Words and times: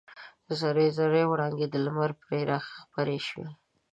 زر 0.59 0.77
زري 0.97 1.23
وړانګې 1.27 1.67
د 1.69 1.75
لمر 1.85 2.11
پرې 2.21 2.39
راخپرې 2.51 3.19
شوې. 3.27 3.47